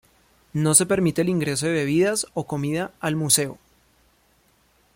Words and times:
No 0.53 0.73
se 0.73 0.87
permite 0.87 1.21
el 1.21 1.29
ingreso 1.29 1.67
de 1.67 1.73
bebidas 1.73 2.25
o 2.33 2.47
comida 2.47 2.91
al 3.01 3.15
museo. 3.15 3.59